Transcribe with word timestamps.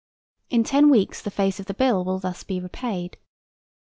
In 0.49 0.63
ten 0.63 0.89
weeks 0.89 1.21
the 1.21 1.29
face 1.29 1.59
of 1.59 1.67
the 1.67 1.75
bill 1.75 2.03
will 2.03 2.17
be 2.17 2.21
thus 2.23 2.43
repaid. 2.49 3.17